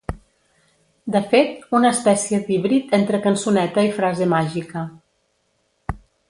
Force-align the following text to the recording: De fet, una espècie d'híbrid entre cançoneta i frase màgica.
De 1.15 1.19
fet, 1.33 1.67
una 1.79 1.91
espècie 1.97 2.39
d'híbrid 2.47 2.95
entre 2.99 3.19
cançoneta 3.27 3.85
i 3.89 3.93
frase 3.99 4.29
màgica. 4.33 4.85